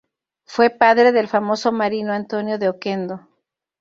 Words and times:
Fue 0.47 0.71
padre 0.71 1.11
del 1.11 1.27
famoso 1.27 1.71
marino 1.71 2.11
Antonio 2.11 2.57
de 2.57 2.69
Oquendo. 2.69 3.27